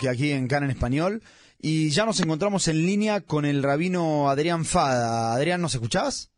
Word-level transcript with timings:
bloque 0.00 0.08
aquí 0.08 0.32
en 0.32 0.48
Can 0.48 0.64
en 0.64 0.70
Español 0.70 1.22
y 1.60 1.90
ya 1.90 2.06
nos 2.06 2.20
encontramos 2.20 2.68
en 2.68 2.86
línea 2.86 3.20
con 3.20 3.44
el 3.44 3.62
rabino 3.62 4.30
Adrián 4.30 4.64
Fada. 4.64 5.34
Adrián, 5.34 5.60
¿nos 5.60 5.74
escuchás? 5.74 6.30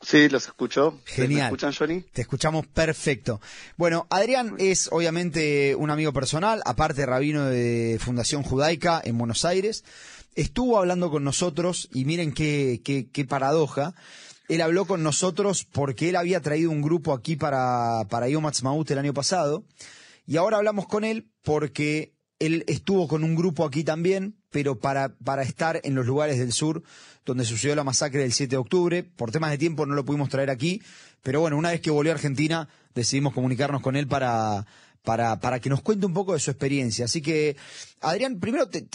Sí, 0.00 0.28
los 0.28 0.46
escucho. 0.46 0.98
Genial. 1.04 1.42
¿Me 1.42 1.44
escuchan, 1.44 1.72
Johnny? 1.72 2.00
Te 2.12 2.22
escuchamos 2.22 2.66
perfecto. 2.66 3.40
Bueno, 3.76 4.08
Adrián 4.10 4.56
es 4.58 4.88
obviamente 4.90 5.76
un 5.76 5.90
amigo 5.90 6.12
personal, 6.12 6.60
aparte 6.64 7.06
rabino 7.06 7.44
de 7.44 7.98
Fundación 8.00 8.42
Judaica 8.42 9.00
en 9.04 9.16
Buenos 9.16 9.44
Aires. 9.44 9.84
Estuvo 10.34 10.78
hablando 10.78 11.10
con 11.10 11.22
nosotros 11.22 11.88
y 11.92 12.04
miren 12.04 12.32
qué, 12.32 12.80
qué, 12.84 13.08
qué 13.12 13.24
paradoja. 13.24 13.94
Él 14.48 14.60
habló 14.60 14.86
con 14.86 15.04
nosotros 15.04 15.64
porque 15.70 16.08
él 16.08 16.16
había 16.16 16.40
traído 16.40 16.72
un 16.72 16.82
grupo 16.82 17.12
aquí 17.12 17.36
para, 17.36 18.04
para 18.10 18.28
Yom 18.28 18.44
el 18.88 18.98
año 18.98 19.14
pasado. 19.14 19.64
Y 20.26 20.36
ahora 20.36 20.56
hablamos 20.56 20.88
con 20.88 21.04
él 21.04 21.28
porque 21.42 22.12
él 22.46 22.64
estuvo 22.66 23.06
con 23.08 23.24
un 23.24 23.34
grupo 23.34 23.64
aquí 23.64 23.84
también, 23.84 24.36
pero 24.50 24.78
para, 24.78 25.16
para 25.16 25.42
estar 25.42 25.80
en 25.84 25.94
los 25.94 26.06
lugares 26.06 26.38
del 26.38 26.52
sur 26.52 26.82
donde 27.24 27.44
sucedió 27.44 27.76
la 27.76 27.84
masacre 27.84 28.20
del 28.20 28.32
7 28.32 28.50
de 28.50 28.56
octubre. 28.56 29.02
Por 29.04 29.30
temas 29.30 29.50
de 29.50 29.58
tiempo 29.58 29.86
no 29.86 29.94
lo 29.94 30.04
pudimos 30.04 30.28
traer 30.28 30.50
aquí, 30.50 30.82
pero 31.22 31.40
bueno, 31.40 31.56
una 31.56 31.70
vez 31.70 31.80
que 31.80 31.90
volvió 31.90 32.12
a 32.12 32.16
Argentina 32.16 32.68
decidimos 32.94 33.32
comunicarnos 33.32 33.80
con 33.80 33.96
él 33.96 34.06
para, 34.08 34.66
para, 35.02 35.38
para 35.40 35.60
que 35.60 35.70
nos 35.70 35.82
cuente 35.82 36.06
un 36.06 36.14
poco 36.14 36.32
de 36.32 36.40
su 36.40 36.50
experiencia. 36.50 37.04
Así 37.04 37.22
que, 37.22 37.56
Adrián, 38.00 38.40
primero 38.40 38.68
te, 38.68 38.86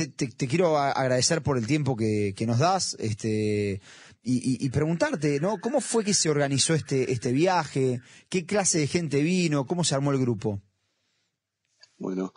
quiero 0.48 0.77
agradecer 0.77 1.41
por 1.41 1.58
el 1.58 1.66
tiempo 1.66 1.96
que, 1.96 2.34
nos 2.46 2.60
das 2.60 2.96
este, 3.00 3.82
y, 4.24 4.66
y, 4.66 4.70
preguntarte, 4.70 5.40
¿no? 5.40 5.60
¿Cómo 5.60 5.82
fue 5.82 6.04
que 6.04 6.14
se 6.14 6.30
organizó 6.30 6.74
este, 6.74 7.12
este 7.12 7.32
viaje? 7.32 8.02
¿Qué 8.30 8.46
clase 8.46 8.80
de 8.80 8.88
gente 8.88 9.21
vino? 9.21 9.66
¿Cómo 9.66 9.84
se 9.84 9.96
armó 9.96 10.12
el 10.12 10.20
grupo? 10.20 10.62
Bueno, 11.98 12.32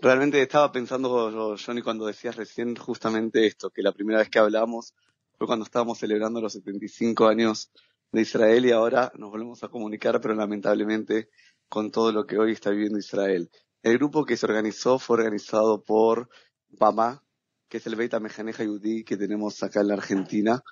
realmente 0.00 0.40
estaba 0.40 0.72
pensando, 0.72 1.56
Johnny, 1.56 1.82
cuando 1.82 2.06
decías 2.06 2.36
recién 2.36 2.74
justamente 2.76 3.46
esto, 3.46 3.70
que 3.70 3.82
la 3.82 3.92
primera 3.92 4.18
vez 4.20 4.28
que 4.28 4.38
hablamos 4.38 4.94
fue 5.36 5.46
cuando 5.46 5.64
estábamos 5.64 5.98
celebrando 5.98 6.40
los 6.40 6.52
75 6.54 7.28
años 7.28 7.70
de 8.12 8.22
Israel 8.22 8.66
y 8.66 8.72
ahora 8.72 9.12
nos 9.16 9.30
volvemos 9.30 9.62
a 9.62 9.68
comunicar, 9.68 10.20
pero 10.20 10.34
lamentablemente 10.34 11.28
con 11.68 11.90
todo 11.90 12.12
lo 12.12 12.26
que 12.26 12.38
hoy 12.38 12.52
está 12.52 12.70
viviendo 12.70 12.98
Israel. 12.98 13.50
El 13.82 13.98
grupo 13.98 14.24
que 14.24 14.36
se 14.36 14.46
organizó 14.46 14.98
fue 14.98 15.18
organizado 15.18 15.82
por 15.82 16.28
BAMA, 16.68 17.22
que 17.68 17.78
es 17.78 17.86
el 17.86 17.96
Beit 17.96 18.14
Mejaneja 18.18 18.64
Yudí 18.64 19.04
que 19.04 19.16
tenemos 19.16 19.62
acá 19.62 19.80
en 19.80 19.88
la 19.88 19.94
Argentina, 19.94 20.62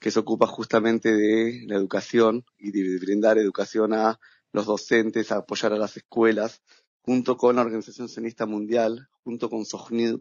que 0.00 0.10
se 0.10 0.18
ocupa 0.18 0.46
justamente 0.46 1.12
de 1.14 1.64
la 1.66 1.76
educación 1.76 2.44
y 2.58 2.72
de 2.72 2.98
brindar 2.98 3.38
educación 3.38 3.94
a 3.94 4.18
los 4.52 4.66
docentes, 4.66 5.30
a 5.30 5.38
apoyar 5.38 5.72
a 5.72 5.78
las 5.78 5.96
escuelas, 5.96 6.62
junto 7.08 7.38
con 7.38 7.56
la 7.56 7.62
Organización 7.62 8.06
Sionista 8.06 8.44
Mundial, 8.44 9.08
junto 9.24 9.48
con 9.48 9.64
Sohnid, 9.64 10.16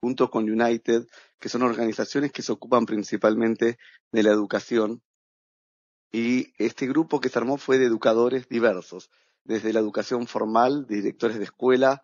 junto 0.00 0.28
con 0.28 0.50
United, 0.50 1.06
que 1.38 1.48
son 1.48 1.62
organizaciones 1.62 2.32
que 2.32 2.42
se 2.42 2.50
ocupan 2.50 2.84
principalmente 2.84 3.78
de 4.10 4.22
la 4.24 4.30
educación. 4.30 5.04
Y 6.10 6.52
este 6.58 6.88
grupo 6.88 7.20
que 7.20 7.28
se 7.28 7.38
armó 7.38 7.58
fue 7.58 7.78
de 7.78 7.84
educadores 7.84 8.48
diversos, 8.48 9.08
desde 9.44 9.72
la 9.72 9.78
educación 9.78 10.26
formal, 10.26 10.84
directores 10.88 11.38
de 11.38 11.44
escuela, 11.44 12.02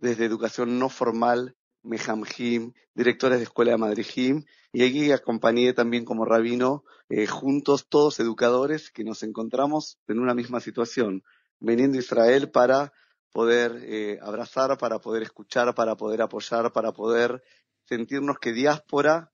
desde 0.00 0.24
educación 0.24 0.80
no 0.80 0.88
formal, 0.88 1.54
Mehamjim, 1.84 2.72
directores 2.94 3.38
de 3.38 3.44
escuela 3.44 3.70
de 3.70 3.78
Madrijim, 3.78 4.42
y 4.72 4.82
aquí 4.82 5.12
acompañé 5.12 5.72
también 5.72 6.04
como 6.04 6.24
rabino, 6.24 6.82
eh, 7.10 7.28
juntos 7.28 7.86
todos 7.88 8.18
educadores 8.18 8.90
que 8.90 9.04
nos 9.04 9.22
encontramos 9.22 10.00
en 10.08 10.18
una 10.18 10.34
misma 10.34 10.58
situación, 10.58 11.22
veniendo 11.60 11.96
a 11.96 12.00
Israel 12.00 12.50
para 12.50 12.92
poder 13.32 13.80
eh, 13.84 14.18
abrazar, 14.22 14.76
para 14.78 14.98
poder 14.98 15.22
escuchar, 15.22 15.74
para 15.74 15.96
poder 15.96 16.22
apoyar, 16.22 16.72
para 16.72 16.92
poder 16.92 17.42
sentirnos 17.84 18.38
que 18.38 18.52
diáspora 18.52 19.32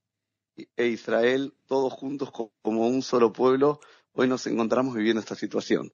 e 0.76 0.86
Israel, 0.86 1.54
todos 1.66 1.92
juntos 1.92 2.30
como 2.30 2.86
un 2.86 3.02
solo 3.02 3.32
pueblo, 3.32 3.80
hoy 4.12 4.28
nos 4.28 4.46
encontramos 4.46 4.94
viviendo 4.94 5.20
esta 5.20 5.34
situación. 5.34 5.92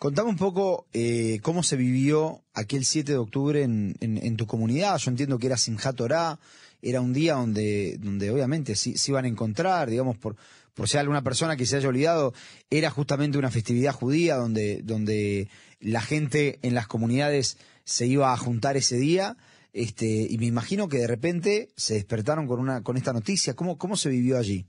Contame 0.00 0.30
un 0.30 0.38
poco 0.38 0.86
eh, 0.94 1.40
cómo 1.42 1.62
se 1.62 1.76
vivió 1.76 2.42
aquel 2.54 2.86
7 2.86 3.12
de 3.12 3.18
octubre 3.18 3.62
en, 3.62 4.36
tu 4.38 4.46
comunidad. 4.46 4.96
Yo 4.96 5.10
entiendo 5.10 5.38
que 5.38 5.46
era 5.46 5.58
Simchat 5.58 5.94
Torah, 5.94 6.38
era 6.80 7.02
un 7.02 7.12
día 7.12 7.34
donde, 7.34 7.98
donde 7.98 8.30
obviamente 8.30 8.76
se 8.76 9.10
iban 9.10 9.26
a 9.26 9.28
encontrar, 9.28 9.90
digamos, 9.90 10.16
por, 10.16 10.36
por 10.72 10.88
si 10.88 10.96
alguna 10.96 11.20
persona 11.20 11.54
que 11.54 11.66
se 11.66 11.76
haya 11.76 11.90
olvidado, 11.90 12.32
era 12.70 12.88
justamente 12.88 13.36
una 13.36 13.50
festividad 13.50 13.92
judía 13.92 14.36
donde, 14.36 14.80
donde 14.82 15.50
la 15.80 16.00
gente 16.00 16.58
en 16.62 16.74
las 16.74 16.86
comunidades 16.86 17.58
se 17.84 18.06
iba 18.06 18.32
a 18.32 18.38
juntar 18.38 18.78
ese 18.78 18.96
día. 18.96 19.36
Este, 19.74 20.06
y 20.06 20.38
me 20.38 20.46
imagino 20.46 20.88
que 20.88 20.96
de 20.96 21.08
repente 21.08 21.68
se 21.76 21.92
despertaron 21.92 22.46
con 22.46 22.58
una, 22.58 22.82
con 22.82 22.96
esta 22.96 23.12
noticia. 23.12 23.52
¿Cómo, 23.52 23.76
cómo 23.76 23.98
se 23.98 24.08
vivió 24.08 24.38
allí? 24.38 24.66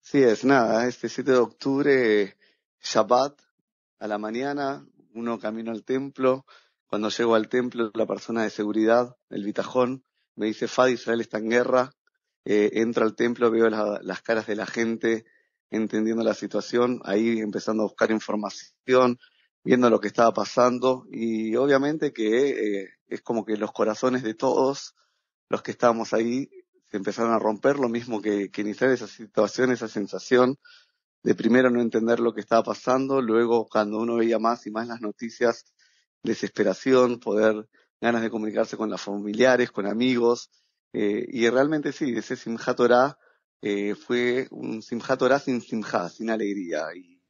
Sí, 0.00 0.22
es 0.22 0.42
nada, 0.42 0.88
este 0.88 1.10
7 1.10 1.32
de 1.32 1.36
octubre, 1.36 2.36
Shabbat, 2.82 3.49
a 4.00 4.08
la 4.08 4.18
mañana, 4.18 4.84
uno 5.14 5.38
camino 5.38 5.70
al 5.70 5.84
templo. 5.84 6.44
Cuando 6.86 7.10
llego 7.10 7.34
al 7.34 7.48
templo, 7.48 7.90
la 7.94 8.06
persona 8.06 8.42
de 8.42 8.50
seguridad, 8.50 9.14
el 9.28 9.44
bitajón, 9.44 10.04
me 10.34 10.46
dice, 10.46 10.66
Fad, 10.66 10.88
Israel 10.88 11.20
está 11.20 11.38
en 11.38 11.50
guerra, 11.50 11.92
eh, 12.44 12.70
entro 12.74 13.04
al 13.04 13.14
templo, 13.14 13.50
veo 13.50 13.68
las 13.68 14.22
caras 14.22 14.46
de 14.46 14.56
la 14.56 14.66
gente, 14.66 15.26
entendiendo 15.70 16.24
la 16.24 16.34
situación, 16.34 17.00
ahí 17.04 17.38
empezando 17.40 17.82
a 17.82 17.86
buscar 17.86 18.10
información, 18.10 19.18
viendo 19.62 19.90
lo 19.90 20.00
que 20.00 20.08
estaba 20.08 20.32
pasando. 20.32 21.04
Y 21.10 21.54
obviamente 21.56 22.12
que 22.12 22.80
eh, 22.80 22.88
es 23.06 23.20
como 23.20 23.44
que 23.44 23.56
los 23.56 23.70
corazones 23.70 24.22
de 24.22 24.34
todos 24.34 24.94
los 25.50 25.62
que 25.62 25.72
estábamos 25.72 26.14
ahí 26.14 26.48
se 26.90 26.96
empezaron 26.96 27.32
a 27.32 27.38
romper, 27.38 27.78
lo 27.78 27.88
mismo 27.88 28.20
que, 28.22 28.50
que 28.50 28.62
iniciar 28.62 28.90
esa 28.90 29.06
situación, 29.06 29.70
esa 29.70 29.86
sensación 29.86 30.58
de 31.22 31.34
primero 31.34 31.70
no 31.70 31.80
entender 31.80 32.20
lo 32.20 32.32
que 32.32 32.40
estaba 32.40 32.62
pasando, 32.62 33.20
luego 33.20 33.66
cuando 33.68 33.98
uno 33.98 34.16
veía 34.16 34.38
más 34.38 34.66
y 34.66 34.70
más 34.70 34.88
las 34.88 35.00
noticias, 35.00 35.64
desesperación, 36.22 37.20
poder, 37.20 37.68
ganas 38.00 38.22
de 38.22 38.30
comunicarse 38.30 38.76
con 38.76 38.90
los 38.90 39.00
familiares, 39.00 39.70
con 39.70 39.86
amigos, 39.86 40.50
eh, 40.92 41.24
y 41.28 41.48
realmente 41.48 41.92
sí, 41.92 42.14
ese 42.16 42.36
Simchat 42.36 42.76
Torah 42.76 43.18
eh, 43.62 43.94
fue 43.94 44.48
un 44.50 44.82
Simchat 44.82 45.18
Torah 45.18 45.38
sin 45.38 45.60
Simchat, 45.60 46.10
sin 46.10 46.30
alegría. 46.30 46.86
Y 46.94 47.22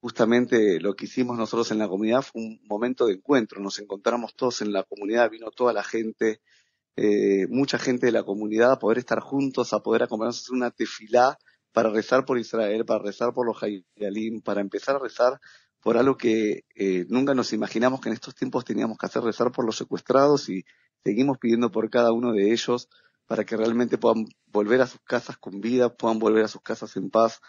justamente 0.00 0.80
lo 0.80 0.94
que 0.94 1.04
hicimos 1.06 1.36
nosotros 1.36 1.70
en 1.70 1.78
la 1.78 1.88
comunidad 1.88 2.22
fue 2.22 2.42
un 2.42 2.60
momento 2.68 3.06
de 3.06 3.14
encuentro. 3.14 3.60
Nos 3.60 3.78
encontramos 3.78 4.34
todos 4.34 4.62
en 4.62 4.72
la 4.72 4.82
comunidad, 4.84 5.30
vino 5.30 5.50
toda 5.50 5.72
la 5.72 5.84
gente, 5.84 6.40
eh, 6.96 7.46
mucha 7.48 7.78
gente 7.78 8.06
de 8.06 8.12
la 8.12 8.24
comunidad 8.24 8.72
a 8.72 8.78
poder 8.78 8.98
estar 8.98 9.20
juntos, 9.20 9.72
a 9.72 9.80
poder 9.80 10.02
acompañarnos 10.02 10.48
en 10.50 10.56
una 10.56 10.70
tefilá 10.70 11.38
para 11.72 11.90
rezar 11.90 12.24
por 12.24 12.38
Israel, 12.38 12.84
para 12.84 13.02
rezar 13.02 13.32
por 13.32 13.46
los 13.46 13.56
Hayalim, 13.62 14.40
para 14.40 14.60
empezar 14.60 14.96
a 14.96 14.98
rezar 14.98 15.40
por 15.80 15.96
algo 15.96 16.16
que 16.16 16.64
eh, 16.74 17.06
nunca 17.08 17.34
nos 17.34 17.52
imaginamos 17.52 18.00
que 18.00 18.08
en 18.08 18.14
estos 18.14 18.34
tiempos 18.34 18.64
teníamos 18.64 18.98
que 18.98 19.06
hacer, 19.06 19.22
rezar 19.22 19.52
por 19.52 19.64
los 19.64 19.76
secuestrados 19.76 20.48
y 20.48 20.64
seguimos 21.04 21.38
pidiendo 21.38 21.70
por 21.70 21.88
cada 21.90 22.12
uno 22.12 22.32
de 22.32 22.52
ellos 22.52 22.88
para 23.26 23.44
que 23.44 23.56
realmente 23.56 23.98
puedan 23.98 24.26
volver 24.46 24.80
a 24.80 24.86
sus 24.86 25.00
casas 25.02 25.36
con 25.38 25.60
vida, 25.60 25.94
puedan 25.94 26.18
volver 26.18 26.44
a 26.44 26.48
sus 26.48 26.62
casas 26.62 26.96
en 26.96 27.10
paz. 27.10 27.40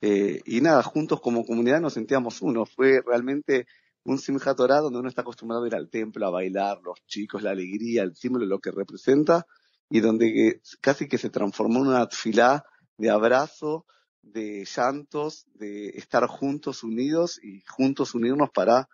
Eh, 0.00 0.40
y 0.46 0.60
nada, 0.60 0.82
juntos 0.82 1.20
como 1.20 1.44
comunidad 1.44 1.80
nos 1.80 1.94
sentíamos 1.94 2.40
uno. 2.40 2.64
Fue 2.66 3.00
realmente 3.04 3.66
un 4.04 4.18
Simchat 4.18 4.56
Torah 4.56 4.80
donde 4.80 5.00
uno 5.00 5.08
está 5.08 5.22
acostumbrado 5.22 5.64
a 5.64 5.66
ir 5.66 5.74
al 5.74 5.90
templo, 5.90 6.26
a 6.26 6.30
bailar, 6.30 6.78
los 6.84 7.04
chicos, 7.06 7.42
la 7.42 7.50
alegría, 7.50 8.02
el 8.02 8.14
símbolo, 8.14 8.46
lo 8.46 8.60
que 8.60 8.70
representa, 8.70 9.44
y 9.90 10.00
donde 10.00 10.60
casi 10.80 11.08
que 11.08 11.18
se 11.18 11.30
transformó 11.30 11.80
en 11.80 11.88
una 11.88 12.06
tfilá 12.08 12.64
de 12.96 13.10
abrazo, 13.10 13.86
de 14.22 14.64
llantos, 14.64 15.46
de 15.54 15.88
estar 15.90 16.26
juntos 16.26 16.82
unidos 16.82 17.40
y 17.42 17.62
juntos 17.66 18.14
unirnos 18.14 18.50
para 18.50 18.88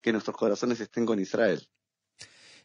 que 0.00 0.12
nuestros 0.12 0.36
corazones 0.36 0.80
estén 0.80 1.06
con 1.06 1.20
Israel. 1.20 1.68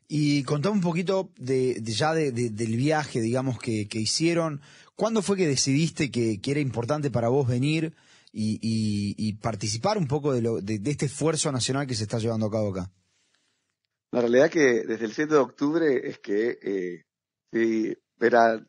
Y 0.07 0.43
contame 0.43 0.75
un 0.75 0.81
poquito 0.81 1.31
de, 1.37 1.81
ya 1.83 2.13
del 2.13 2.77
viaje, 2.77 3.19
digamos, 3.19 3.59
que, 3.59 3.87
hicieron. 3.91 4.61
¿Cuándo 4.95 5.21
fue 5.21 5.35
que 5.35 5.47
decidiste 5.47 6.09
que, 6.11 6.39
era 6.45 6.59
importante 6.61 7.11
para 7.11 7.27
vos 7.27 7.47
venir 7.47 7.93
y, 8.31 9.33
participar 9.41 9.97
un 9.97 10.07
poco 10.07 10.33
de, 10.33 10.41
lo, 10.41 10.61
de, 10.61 10.79
este 10.85 11.07
esfuerzo 11.07 11.51
nacional 11.51 11.87
que 11.87 11.95
se 11.95 12.03
está 12.03 12.19
llevando 12.19 12.47
a 12.47 12.51
cabo 12.51 12.71
acá? 12.71 12.91
La 14.11 14.21
realidad 14.21 14.49
que 14.49 14.83
desde 14.85 15.05
el 15.05 15.13
7 15.13 15.33
de 15.33 15.39
octubre 15.39 16.09
es 16.09 16.19
que 16.19 16.57
eh, 16.61 17.03
si, 17.51 17.93
era, 18.21 18.65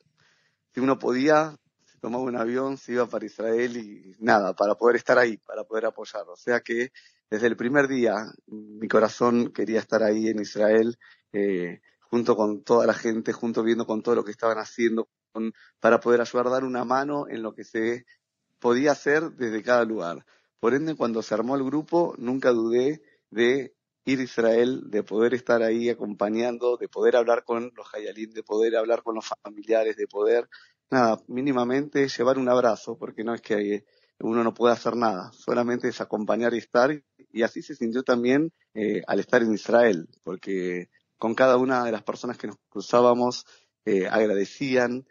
si 0.75 0.81
uno 0.81 0.99
podía, 0.99 1.56
tomaba 1.99 2.25
un 2.25 2.37
avión, 2.37 2.77
se 2.77 2.93
iba 2.93 3.06
para 3.06 3.27
Israel 3.27 3.77
y 3.77 4.17
nada, 4.19 4.55
para 4.55 4.75
poder 4.75 4.97
estar 4.97 5.19
ahí, 5.19 5.37
para 5.39 5.65
poder 5.65 5.87
apoyar. 5.87 6.25
O 6.29 6.37
sea 6.37 6.61
que 6.61 6.93
desde 7.31 7.47
el 7.47 7.56
primer 7.56 7.89
día 7.89 8.15
mi 8.47 8.89
corazón 8.89 9.53
quería 9.53 9.81
estar 9.81 10.03
ahí 10.03 10.29
en 10.29 10.41
Israel, 10.41 10.99
eh, 11.33 11.81
junto 12.00 12.37
con 12.37 12.62
toda 12.62 12.87
la 12.87 12.95
gente, 12.95 13.33
junto 13.33 13.62
viendo 13.62 13.87
con 13.87 14.03
todo 14.03 14.15
lo 14.15 14.25
que 14.25 14.31
estaban 14.31 14.59
haciendo, 14.59 15.09
para 15.81 16.00
poder 16.00 16.21
ayudar 16.21 16.50
dar 16.50 16.65
una 16.65 16.85
mano 16.85 17.29
en 17.29 17.43
lo 17.43 17.55
que 17.55 17.65
se 17.65 18.06
podía 18.59 18.93
hacer 18.93 19.33
desde 19.33 19.62
cada 19.62 19.85
lugar. 19.85 20.25
Por 20.61 20.75
ende, 20.75 20.97
cuando 20.97 21.23
se 21.23 21.35
armó 21.35 21.55
el 21.55 21.65
grupo, 21.65 22.15
nunca 22.19 22.51
dudé 22.51 23.03
de 23.31 23.75
ir 24.05 24.21
a 24.21 24.23
Israel, 24.23 24.91
de 24.91 25.03
poder 25.03 25.35
estar 25.35 25.62
ahí 25.62 25.91
acompañando, 25.91 26.77
de 26.77 26.89
poder 26.89 27.17
hablar 27.17 27.44
con 27.44 27.73
los 27.77 27.94
Hayalim, 27.94 28.31
de 28.31 28.43
poder 28.43 28.77
hablar 28.77 29.03
con 29.03 29.15
los 29.15 29.27
familiares, 29.43 29.97
de 29.97 30.06
poder, 30.09 30.49
nada, 30.90 31.20
mínimamente 31.26 32.08
llevar 32.08 32.38
un 32.38 32.49
abrazo, 32.49 32.96
porque 32.96 33.25
no 33.25 33.35
es 33.35 33.40
que 33.40 33.85
uno 34.20 34.43
no 34.43 34.55
puede 34.55 34.75
hacer 34.75 34.96
nada, 34.96 35.31
solamente 35.32 35.88
es 35.88 36.00
acompañar 36.00 36.55
y 36.55 36.58
estar, 36.58 37.02
y 37.31 37.43
así 37.43 37.62
se 37.62 37.75
sintió 37.75 38.02
también 38.02 38.52
eh, 38.75 39.02
al 39.06 39.20
estar 39.20 39.43
en 39.43 39.52
Israel, 39.52 40.08
porque 40.25 40.88
con 41.19 41.35
cada 41.35 41.56
una 41.56 41.85
de 41.85 41.93
las 41.93 42.02
personas 42.02 42.38
que 42.38 42.49
nos 42.49 42.56
cruzábamos 42.69 43.44
eh, 43.85 44.06
agradecían, 44.06 45.06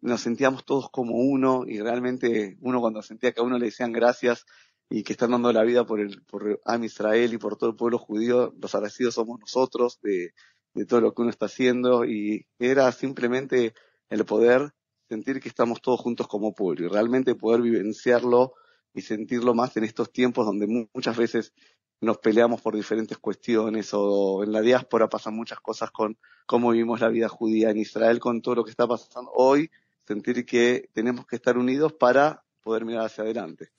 nos 0.00 0.20
sentíamos 0.20 0.64
todos 0.64 0.90
como 0.90 1.16
uno 1.16 1.64
y 1.66 1.80
realmente 1.80 2.56
uno 2.60 2.80
cuando 2.80 3.02
sentía 3.02 3.32
que 3.32 3.40
a 3.40 3.44
uno 3.44 3.58
le 3.58 3.66
decían 3.66 3.90
gracias 3.92 4.44
y 4.88 5.02
que 5.02 5.12
están 5.12 5.32
dando 5.32 5.52
la 5.52 5.64
vida 5.64 5.84
por 5.84 5.98
el 6.00 6.22
por 6.22 6.60
Am 6.64 6.84
Israel 6.84 7.34
y 7.34 7.38
por 7.38 7.56
todo 7.56 7.70
el 7.70 7.76
pueblo 7.76 7.98
judío, 7.98 8.54
los 8.60 8.74
agradecidos 8.74 9.14
somos 9.14 9.40
nosotros 9.40 9.98
de, 10.02 10.32
de 10.74 10.86
todo 10.86 11.00
lo 11.00 11.14
que 11.14 11.22
uno 11.22 11.30
está 11.30 11.46
haciendo 11.46 12.04
y 12.04 12.46
era 12.60 12.92
simplemente 12.92 13.74
el 14.08 14.24
poder 14.24 14.72
sentir 15.08 15.40
que 15.40 15.48
estamos 15.48 15.80
todos 15.80 16.00
juntos 16.00 16.26
como 16.26 16.54
pueblo 16.54 16.86
y 16.86 16.88
realmente 16.88 17.34
poder 17.34 17.62
vivenciarlo 17.62 18.54
y 18.94 19.02
sentirlo 19.02 19.54
más 19.54 19.76
en 19.76 19.84
estos 19.84 20.10
tiempos 20.10 20.46
donde 20.46 20.88
muchas 20.92 21.16
veces 21.16 21.52
nos 22.00 22.18
peleamos 22.18 22.60
por 22.60 22.74
diferentes 22.74 23.18
cuestiones 23.18 23.90
o 23.92 24.42
en 24.42 24.52
la 24.52 24.60
diáspora 24.60 25.08
pasan 25.08 25.34
muchas 25.34 25.60
cosas 25.60 25.90
con 25.90 26.18
cómo 26.46 26.70
vivimos 26.70 27.00
la 27.00 27.08
vida 27.08 27.28
judía 27.28 27.70
en 27.70 27.78
Israel 27.78 28.18
con 28.20 28.42
todo 28.42 28.56
lo 28.56 28.64
que 28.64 28.70
está 28.70 28.86
pasando 28.86 29.30
hoy, 29.34 29.70
sentir 30.06 30.44
que 30.44 30.88
tenemos 30.92 31.26
que 31.26 31.36
estar 31.36 31.56
unidos 31.56 31.92
para 31.94 32.44
poder 32.62 32.84
mirar 32.84 33.06
hacia 33.06 33.24
adelante. 33.24 33.70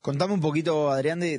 Contame 0.00 0.32
un 0.32 0.40
poquito, 0.40 0.90
Adrián, 0.90 1.18
de, 1.18 1.38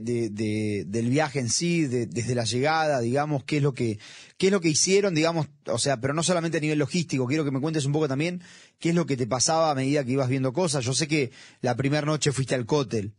del 0.86 1.10
viaje 1.10 1.40
en 1.40 1.50
sí, 1.50 1.88
desde 1.88 2.36
la 2.36 2.44
llegada, 2.44 3.00
digamos, 3.00 3.46
qué 3.46 3.58
es 3.58 3.64
lo 3.64 3.74
que 3.74 4.00
qué 4.38 4.48
es 4.48 4.54
lo 4.54 4.60
que 4.60 4.68
hicieron, 4.68 5.16
digamos, 5.16 5.48
o 5.66 5.78
sea, 5.78 6.02
pero 6.02 6.14
no 6.14 6.24
solamente 6.24 6.58
a 6.58 6.62
nivel 6.62 6.80
logístico, 6.80 7.26
quiero 7.26 7.46
que 7.46 7.52
me 7.52 7.62
cuentes 7.62 7.86
un 7.86 7.94
poco 7.94 8.08
también 8.10 8.42
qué 8.78 8.90
es 8.90 8.96
lo 8.96 9.06
que 9.06 9.16
te 9.16 9.28
pasaba 9.28 9.72
a 9.72 9.76
medida 9.76 10.04
que 10.04 10.12
ibas 10.12 10.28
viendo 10.28 10.52
cosas. 10.52 10.84
Yo 10.84 10.94
sé 10.94 11.08
que 11.08 11.32
la 11.62 11.76
primera 11.76 12.06
noche 12.06 12.34
fuiste 12.34 12.56
al 12.56 12.66
cótel. 12.66 13.14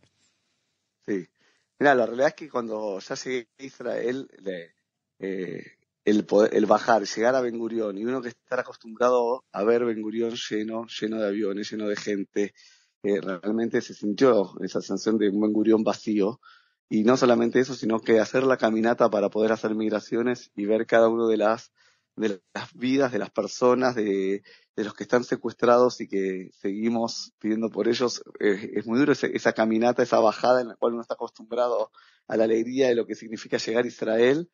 Sí. 1.06 1.26
Mira, 1.78 1.94
la 1.94 2.04
realidad 2.04 2.28
es 2.28 2.34
que 2.34 2.50
cuando 2.50 2.98
ya 3.00 3.14
llegué 3.14 3.48
a 3.58 3.62
Israel, 3.62 4.30
eh, 5.18 5.64
el, 6.04 6.26
el 6.52 6.66
bajar, 6.66 7.04
llegar 7.04 7.34
a 7.34 7.40
Ben 7.40 7.58
Gurión 7.58 7.96
y 7.96 8.04
uno 8.04 8.20
que 8.20 8.28
estar 8.28 8.60
acostumbrado 8.60 9.44
a 9.52 9.64
ver 9.64 9.86
Ben 9.86 10.02
Gurión 10.02 10.34
lleno, 10.34 10.86
lleno 10.86 11.18
de 11.18 11.26
aviones, 11.26 11.70
lleno 11.70 11.88
de 11.88 11.96
gente, 11.96 12.54
eh, 13.02 13.20
realmente 13.20 13.80
se 13.80 13.94
sintió 13.94 14.52
esa 14.60 14.80
sensación 14.80 15.18
de 15.18 15.30
un 15.30 15.52
Gurión 15.52 15.82
vacío. 15.82 16.40
Y 16.88 17.04
no 17.04 17.16
solamente 17.16 17.60
eso, 17.60 17.74
sino 17.74 18.00
que 18.00 18.18
hacer 18.20 18.42
la 18.42 18.56
caminata 18.56 19.08
para 19.10 19.30
poder 19.30 19.52
hacer 19.52 19.74
migraciones 19.74 20.50
y 20.56 20.66
ver 20.66 20.86
cada 20.86 21.08
uno 21.08 21.28
de 21.28 21.36
las, 21.36 21.72
de 22.16 22.40
las 22.52 22.74
vidas 22.74 23.12
de 23.12 23.20
las 23.20 23.30
personas, 23.30 23.94
de, 23.94 24.42
de 24.74 24.84
los 24.84 24.94
que 24.94 25.04
están 25.04 25.22
secuestrados 25.24 26.00
y 26.00 26.08
que 26.08 26.50
seguimos 26.52 27.32
pidiendo 27.38 27.70
por 27.70 27.86
ellos. 27.86 28.22
es 28.40 28.86
muy 28.86 28.98
duro 28.98 29.12
esa 29.12 29.52
caminata, 29.52 30.02
esa 30.02 30.18
bajada 30.18 30.60
en 30.60 30.68
la 30.68 30.76
cual 30.76 30.94
uno 30.94 31.02
está 31.02 31.14
acostumbrado 31.14 31.92
a 32.26 32.36
la 32.36 32.44
alegría 32.44 32.88
de 32.88 32.96
lo 32.96 33.06
que 33.06 33.14
significa 33.14 33.58
llegar 33.58 33.84
a 33.84 33.88
Israel. 33.88 34.50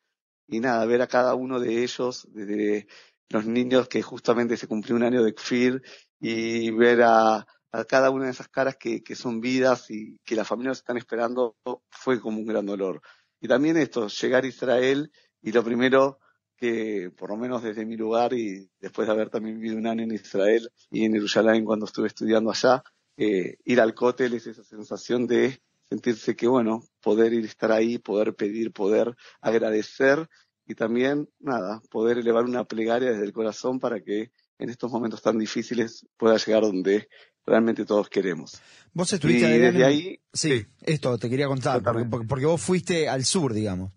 Y 0.47 0.59
nada, 0.59 0.85
ver 0.85 1.01
a 1.01 1.07
cada 1.07 1.33
uno 1.33 1.59
de 1.59 1.83
ellos, 1.83 2.27
desde 2.31 2.87
los 3.29 3.45
niños 3.45 3.87
que 3.89 4.01
justamente 4.01 4.57
se 4.57 4.67
cumplió 4.67 4.95
un 4.95 5.03
año 5.03 5.23
de 5.23 5.33
Kfir, 5.33 5.81
y 6.19 6.71
ver 6.71 7.01
a, 7.03 7.45
a 7.71 7.85
cada 7.85 8.09
una 8.09 8.25
de 8.25 8.31
esas 8.31 8.47
caras 8.47 8.77
que, 8.77 9.03
que 9.03 9.15
son 9.15 9.41
vidas 9.41 9.89
y 9.89 10.17
que 10.25 10.35
las 10.35 10.47
familias 10.47 10.77
están 10.77 10.97
esperando, 10.97 11.55
fue 11.89 12.19
como 12.19 12.39
un 12.39 12.45
gran 12.45 12.65
dolor. 12.65 13.01
Y 13.39 13.47
también 13.47 13.77
esto, 13.77 14.07
llegar 14.07 14.43
a 14.43 14.47
Israel 14.47 15.11
y 15.41 15.51
lo 15.51 15.63
primero 15.63 16.19
que 16.57 17.11
por 17.15 17.29
lo 17.29 17.37
menos 17.37 17.61
desde 17.61 17.85
mi 17.85 17.95
lugar 17.95 18.33
y 18.33 18.69
después 18.79 19.07
de 19.07 19.13
haber 19.13 19.29
también 19.29 19.59
vivido 19.59 19.77
un 19.77 19.87
año 19.87 20.03
en 20.03 20.11
Israel 20.11 20.69
y 20.89 21.05
en 21.05 21.13
Jerusalén 21.13 21.63
cuando 21.63 21.85
estuve 21.85 22.07
estudiando 22.07 22.49
allá, 22.49 22.83
eh, 23.15 23.57
ir 23.63 23.79
al 23.79 23.93
cótel 23.93 24.33
es 24.33 24.47
esa 24.47 24.63
sensación 24.63 25.27
de 25.27 25.61
sentirse 25.87 26.35
que, 26.35 26.47
bueno, 26.47 26.83
poder 27.01 27.33
ir 27.33 27.45
estar 27.45 27.71
ahí, 27.71 27.97
poder 27.99 28.35
pedir, 28.35 28.73
poder 28.73 29.15
agradecer 29.39 30.27
y 30.65 30.75
también, 30.75 31.29
nada, 31.39 31.81
poder 31.89 32.17
elevar 32.17 32.43
una 32.43 32.65
plegaria 32.65 33.11
desde 33.11 33.25
el 33.25 33.33
corazón 33.33 33.79
para 33.79 34.01
que 34.01 34.31
en 34.59 34.69
estos 34.69 34.91
momentos 34.91 35.21
tan 35.21 35.37
difíciles 35.37 36.05
pueda 36.17 36.37
llegar 36.37 36.63
donde 36.63 37.09
realmente 37.45 37.85
todos 37.85 38.09
queremos. 38.09 38.61
Vos 38.93 39.11
estuviste 39.13 39.49
y 39.55 39.59
desde 39.59 39.85
ahí. 39.85 40.19
Sí, 40.33 40.65
esto 40.81 41.17
te 41.17 41.29
quería 41.29 41.47
contar, 41.47 41.81
porque, 42.09 42.45
vos 42.45 42.61
fuiste 42.61 43.07
al 43.07 43.25
sur, 43.25 43.53
digamos. 43.53 43.93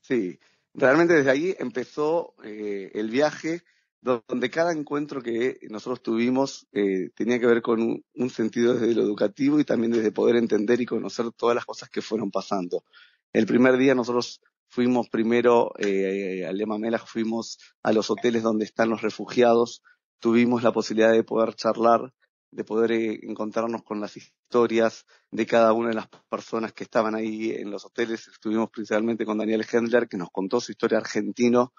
Sí, 0.00 0.38
realmente 0.74 1.14
desde 1.14 1.30
ahí 1.30 1.54
empezó 1.58 2.34
eh, 2.44 2.90
el 2.94 3.10
viaje 3.10 3.62
donde 4.04 4.50
cada 4.50 4.72
encuentro 4.72 5.22
que 5.22 5.58
nosotros 5.70 6.02
tuvimos 6.02 6.66
eh, 6.72 7.08
tenía 7.14 7.40
que 7.40 7.46
ver 7.46 7.62
con 7.62 8.04
un, 8.14 8.30
sentido 8.30 8.74
desde 8.74 8.94
lo 8.94 9.02
educativo 9.02 9.58
y 9.58 9.64
también 9.64 9.92
desde 9.92 10.12
poder 10.12 10.36
entender 10.36 10.78
y 10.82 10.86
conocer 10.86 11.32
todas 11.32 11.54
las 11.54 11.64
cosas 11.64 11.88
que 11.88 12.02
fueron 12.02 12.30
pasando. 12.30 12.84
El 13.32 13.46
primer 13.46 13.78
día 13.78 13.94
nosotros 13.94 14.42
fuimos 14.74 15.08
primero 15.08 15.72
eh, 15.78 16.44
al 16.46 16.56
Lema 16.56 16.78
Melach, 16.78 17.06
fuimos 17.06 17.58
a 17.84 17.92
los 17.92 18.10
hoteles 18.10 18.42
donde 18.42 18.64
están 18.64 18.90
los 18.90 19.02
refugiados, 19.02 19.82
tuvimos 20.18 20.64
la 20.64 20.72
posibilidad 20.72 21.12
de 21.12 21.22
poder 21.22 21.54
charlar 21.54 22.12
de 22.54 22.64
poder 22.64 22.92
eh, 22.92 23.20
encontrarnos 23.22 23.82
con 23.82 24.00
las 24.00 24.16
historias 24.16 25.04
de 25.30 25.46
cada 25.46 25.72
una 25.72 25.88
de 25.88 25.96
las 25.96 26.08
personas 26.28 26.72
que 26.72 26.84
estaban 26.84 27.14
ahí 27.14 27.50
en 27.50 27.70
los 27.70 27.84
hoteles. 27.84 28.28
Estuvimos 28.28 28.70
principalmente 28.70 29.24
con 29.24 29.38
Daniel 29.38 29.66
Hendler, 29.70 30.08
que 30.08 30.16
nos 30.16 30.30
contó 30.30 30.60
su 30.60 30.72
historia 30.72 30.98
argentino, 30.98 31.72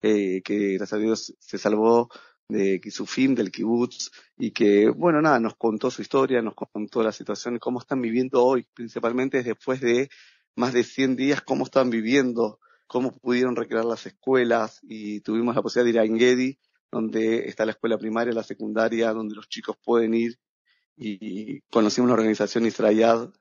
eh, 0.00 0.40
que 0.42 0.74
gracias 0.74 0.94
a 0.94 1.02
Dios 1.02 1.34
se 1.38 1.58
salvó 1.58 2.08
de 2.48 2.80
Kisufim, 2.80 3.34
del 3.34 3.50
kibutz, 3.50 4.10
y 4.36 4.52
que, 4.52 4.88
bueno, 4.88 5.20
nada, 5.20 5.38
nos 5.38 5.54
contó 5.56 5.90
su 5.90 6.02
historia, 6.02 6.42
nos 6.42 6.54
contó 6.54 7.02
la 7.02 7.12
situación, 7.12 7.58
cómo 7.58 7.80
están 7.80 8.00
viviendo 8.00 8.42
hoy, 8.42 8.66
principalmente 8.74 9.42
después 9.42 9.80
de 9.80 10.08
más 10.56 10.72
de 10.72 10.84
100 10.84 11.16
días, 11.16 11.42
cómo 11.42 11.64
están 11.64 11.90
viviendo, 11.90 12.60
cómo 12.86 13.12
pudieron 13.12 13.56
recrear 13.56 13.84
las 13.84 14.06
escuelas, 14.06 14.80
y 14.82 15.20
tuvimos 15.20 15.54
la 15.54 15.62
posibilidad 15.62 16.02
de 16.02 16.06
ir 16.06 16.12
a 16.12 16.12
Engedi, 16.12 16.58
donde 16.90 17.48
está 17.48 17.64
la 17.64 17.72
escuela 17.72 17.98
primaria, 17.98 18.32
la 18.32 18.42
secundaria, 18.42 19.12
donde 19.12 19.34
los 19.34 19.48
chicos 19.48 19.76
pueden 19.82 20.14
ir 20.14 20.38
y 20.96 21.60
conocimos 21.62 22.08
la 22.08 22.14
organización 22.14 22.66
Israel, 22.66 23.32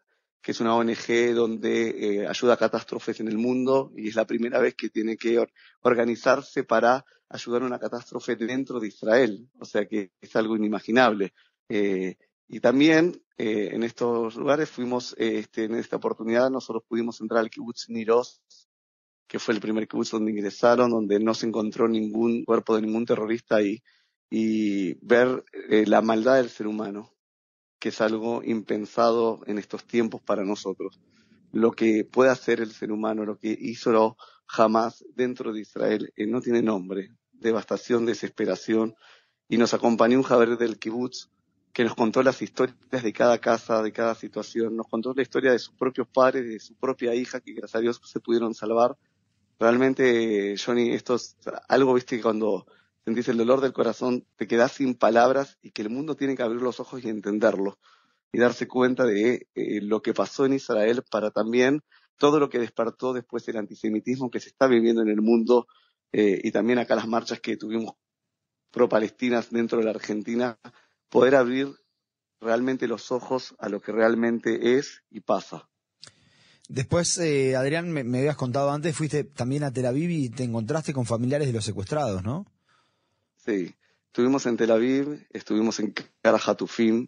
que 0.41 0.51
es 0.51 0.59
una 0.59 0.75
ONG 0.75 1.33
donde 1.35 1.89
eh, 1.89 2.27
ayuda 2.27 2.53
a 2.53 2.57
catástrofes 2.57 3.19
en 3.19 3.27
el 3.27 3.37
mundo 3.37 3.91
y 3.95 4.09
es 4.09 4.15
la 4.15 4.25
primera 4.25 4.59
vez 4.59 4.75
que 4.75 4.89
tiene 4.89 5.17
que 5.17 5.43
organizarse 5.81 6.63
para 6.63 7.05
ayudar 7.29 7.61
a 7.61 7.65
una 7.65 7.79
catástrofe 7.79 8.35
dentro 8.35 8.79
de 8.79 8.87
Israel, 8.87 9.47
o 9.59 9.65
sea 9.65 9.85
que 9.85 10.11
es 10.19 10.35
algo 10.35 10.55
inimaginable. 10.55 11.33
Eh, 11.69 12.15
y 12.47 12.59
también 12.59 13.21
eh, 13.43 13.73
en 13.73 13.81
estos 13.81 14.35
lugares 14.35 14.69
fuimos, 14.69 15.15
este, 15.17 15.63
en 15.63 15.73
esta 15.73 15.95
oportunidad 15.95 16.51
nosotros 16.51 16.83
pudimos 16.87 17.19
entrar 17.21 17.39
al 17.39 17.49
kibbutz 17.49 17.89
Niros, 17.89 18.39
que 19.27 19.39
fue 19.39 19.55
el 19.55 19.59
primer 19.59 19.87
kibbutz 19.87 20.11
donde 20.11 20.29
ingresaron, 20.29 20.91
donde 20.91 21.19
no 21.19 21.33
se 21.33 21.47
encontró 21.47 21.87
ningún 21.87 22.45
cuerpo 22.45 22.75
de 22.75 22.83
ningún 22.83 23.07
terrorista 23.07 23.59
y, 23.63 23.81
y 24.29 24.93
ver 25.03 25.43
eh, 25.71 25.87
la 25.87 26.03
maldad 26.03 26.35
del 26.35 26.51
ser 26.51 26.67
humano, 26.67 27.15
que 27.79 27.89
es 27.89 27.99
algo 27.99 28.43
impensado 28.43 29.39
en 29.47 29.57
estos 29.57 29.85
tiempos 29.85 30.21
para 30.21 30.43
nosotros. 30.43 31.01
Lo 31.51 31.71
que 31.71 32.05
puede 32.05 32.29
hacer 32.29 32.61
el 32.61 32.71
ser 32.71 32.91
humano, 32.91 33.25
lo 33.25 33.39
que 33.39 33.57
hizo 33.59 34.17
jamás 34.45 35.03
dentro 35.15 35.51
de 35.51 35.61
Israel, 35.61 36.13
eh, 36.15 36.27
no 36.27 36.41
tiene 36.41 36.61
nombre. 36.61 37.09
Devastación, 37.31 38.05
desesperación. 38.05 38.93
Y 39.49 39.57
nos 39.57 39.73
acompañó 39.73 40.19
un 40.19 40.23
Javier 40.23 40.59
del 40.59 40.77
kibbutz 40.77 41.31
que 41.73 41.83
nos 41.83 41.95
contó 41.95 42.21
las 42.23 42.41
historias 42.41 42.75
de 43.03 43.13
cada 43.13 43.37
casa, 43.39 43.81
de 43.81 43.91
cada 43.91 44.15
situación, 44.15 44.75
nos 44.75 44.87
contó 44.87 45.13
la 45.15 45.21
historia 45.21 45.51
de 45.51 45.59
sus 45.59 45.75
propios 45.75 46.07
padres, 46.07 46.45
de 46.45 46.59
su 46.59 46.75
propia 46.75 47.15
hija, 47.15 47.39
que 47.39 47.53
gracias 47.53 47.75
a 47.75 47.81
Dios 47.81 48.01
se 48.03 48.19
pudieron 48.19 48.53
salvar, 48.53 48.97
realmente, 49.59 50.55
Johnny, 50.57 50.91
esto 50.91 51.15
es 51.15 51.37
algo, 51.69 51.93
viste, 51.93 52.17
que 52.17 52.23
cuando 52.23 52.65
sentís 53.05 53.27
el 53.29 53.37
dolor 53.37 53.61
del 53.61 53.73
corazón, 53.73 54.25
te 54.35 54.47
quedás 54.47 54.73
sin 54.73 54.95
palabras 54.95 55.57
y 55.61 55.71
que 55.71 55.81
el 55.81 55.89
mundo 55.89 56.15
tiene 56.15 56.35
que 56.35 56.43
abrir 56.43 56.61
los 56.61 56.79
ojos 56.79 57.03
y 57.03 57.09
entenderlo 57.09 57.79
y 58.31 58.39
darse 58.39 58.67
cuenta 58.67 59.05
de 59.05 59.47
eh, 59.55 59.81
lo 59.81 60.01
que 60.01 60.13
pasó 60.13 60.45
en 60.45 60.53
Israel 60.53 61.03
para 61.09 61.31
también 61.31 61.81
todo 62.17 62.39
lo 62.39 62.49
que 62.49 62.59
despertó 62.59 63.13
después 63.13 63.47
el 63.47 63.57
antisemitismo 63.57 64.29
que 64.29 64.39
se 64.39 64.49
está 64.49 64.67
viviendo 64.67 65.01
en 65.01 65.09
el 65.09 65.21
mundo 65.21 65.67
eh, 66.11 66.39
y 66.43 66.51
también 66.51 66.79
acá 66.79 66.95
las 66.95 67.07
marchas 67.07 67.39
que 67.39 67.57
tuvimos 67.57 67.95
pro-palestinas 68.71 69.49
dentro 69.51 69.79
de 69.79 69.85
la 69.85 69.91
Argentina, 69.91 70.57
poder 71.11 71.35
abrir 71.35 71.75
realmente 72.39 72.87
los 72.87 73.11
ojos 73.11 73.53
a 73.59 73.69
lo 73.69 73.81
que 73.81 73.91
realmente 73.91 74.77
es 74.77 75.03
y 75.11 75.19
pasa. 75.19 75.69
Después, 76.67 77.17
eh, 77.17 77.55
Adrián, 77.55 77.91
me, 77.91 78.17
habías 78.17 78.37
contado 78.37 78.71
antes, 78.71 78.95
fuiste 78.95 79.25
también 79.25 79.63
a 79.63 79.71
Tel 79.71 79.85
Aviv 79.85 80.09
y 80.09 80.29
te 80.29 80.43
encontraste 80.43 80.93
con 80.93 81.05
familiares 81.05 81.47
de 81.47 81.53
los 81.53 81.65
secuestrados, 81.65 82.23
¿no? 82.23 82.45
Sí, 83.35 83.75
estuvimos 84.07 84.45
en 84.45 84.57
Tel 84.57 84.71
Aviv, 84.71 85.27
estuvimos 85.31 85.79
en 85.79 85.93
Karajatufim, 86.21 87.07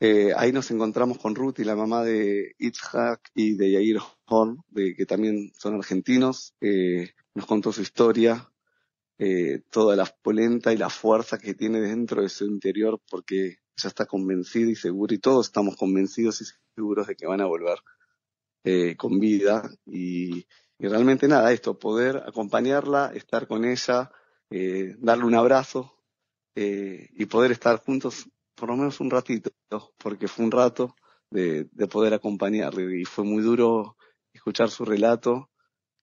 Eh, 0.00 0.32
ahí 0.36 0.52
nos 0.52 0.70
encontramos 0.70 1.16
con 1.18 1.34
Ruth 1.34 1.60
y 1.60 1.64
la 1.64 1.76
mamá 1.76 2.02
de 2.02 2.54
Itzhak 2.58 3.30
y 3.34 3.54
de 3.56 3.70
Yair 3.72 3.98
Horn, 4.26 4.58
de, 4.68 4.94
que 4.94 5.06
también 5.06 5.52
son 5.56 5.76
argentinos. 5.76 6.52
Eh, 6.60 7.14
nos 7.32 7.46
contó 7.46 7.72
su 7.72 7.80
historia, 7.80 8.50
eh, 9.18 9.62
toda 9.70 9.96
la 9.96 10.06
polenta 10.22 10.72
y 10.72 10.76
la 10.76 10.90
fuerza 10.90 11.38
que 11.38 11.54
tiene 11.54 11.80
dentro 11.80 12.22
de 12.22 12.28
su 12.28 12.46
interior, 12.46 13.00
porque 13.10 13.58
ella 13.76 13.88
está 13.88 14.06
convencida 14.06 14.70
y 14.70 14.76
segura, 14.76 15.14
y 15.14 15.18
todos 15.18 15.46
estamos 15.46 15.76
convencidos 15.76 16.40
y 16.40 16.44
seguros 16.74 17.06
de 17.06 17.16
que 17.16 17.26
van 17.26 17.40
a 17.40 17.46
volver 17.46 17.78
eh, 18.64 18.96
con 18.96 19.18
vida. 19.18 19.70
Y, 19.86 20.46
y, 20.78 20.88
realmente 20.88 21.28
nada, 21.28 21.52
esto, 21.52 21.78
poder 21.78 22.22
acompañarla, 22.26 23.12
estar 23.14 23.46
con 23.46 23.64
ella, 23.64 24.10
eh, 24.50 24.94
darle 24.98 25.24
un 25.24 25.34
abrazo 25.34 25.94
eh, 26.54 27.08
y 27.12 27.26
poder 27.26 27.52
estar 27.52 27.78
juntos 27.78 28.28
por 28.54 28.68
lo 28.68 28.76
menos 28.76 29.00
un 29.00 29.10
ratito, 29.10 29.50
porque 29.98 30.28
fue 30.28 30.44
un 30.44 30.52
rato 30.52 30.94
de, 31.30 31.64
de 31.72 31.86
poder 31.88 32.14
acompañarle 32.14 33.00
y 33.00 33.04
fue 33.04 33.24
muy 33.24 33.42
duro 33.42 33.96
escuchar 34.32 34.70
su 34.70 34.84
relato 34.84 35.50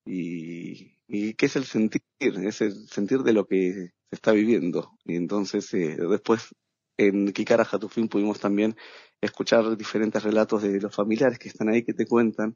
y, 0.06 0.98
y 1.08 1.34
qué 1.36 1.46
es 1.46 1.56
el 1.56 1.66
sentir, 1.66 2.02
es 2.20 2.62
el 2.62 2.88
sentir 2.88 3.20
de 3.20 3.34
lo 3.34 3.46
que 3.46 3.74
se 3.74 3.94
está 4.12 4.32
viviendo. 4.32 4.92
Y 5.06 5.16
entonces 5.16 5.74
eh, 5.74 5.98
después 6.10 6.56
en 6.98 7.32
Kikara 7.34 7.66
Jatufín 7.66 8.08
pudimos 8.08 8.40
también 8.40 8.76
escuchar 9.22 9.78
diferentes 9.78 10.24
relatos 10.24 10.64
de 10.64 10.80
los 10.80 10.96
familiares 10.96 11.40
que 11.40 11.50
están 11.50 11.70
ahí, 11.70 11.84
que 11.84 11.94
te 11.94 12.06
cuentan 12.06 12.56